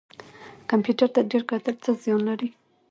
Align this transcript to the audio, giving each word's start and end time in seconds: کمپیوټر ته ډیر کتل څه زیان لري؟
کمپیوټر 0.69 1.07
ته 1.15 1.21
ډیر 1.31 1.43
کتل 1.49 1.75
څه 1.83 1.91
زیان 2.01 2.21
لري؟ 2.29 2.49